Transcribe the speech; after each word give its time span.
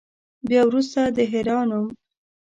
بیا 0.49 0.61
وروسته 0.67 1.01
د 1.15 1.17
حرا 1.31 1.59
نوم. 1.69 1.87